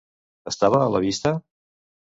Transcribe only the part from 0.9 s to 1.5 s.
la vista?